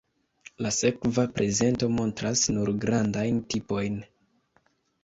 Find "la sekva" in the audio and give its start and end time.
0.65-1.25